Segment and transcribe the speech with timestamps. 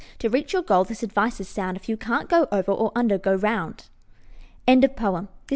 [0.17, 3.19] To reach your goal this advice is sound: If you can't go over or under,
[3.19, 3.85] go round!
[4.67, 5.27] _Joseph Morris.